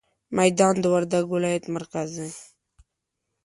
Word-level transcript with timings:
ميدان 0.37 0.75
د 0.81 0.85
وردګ 0.93 1.25
ولايت 1.35 1.63
مرکز 1.75 2.09
دی. 2.19 2.29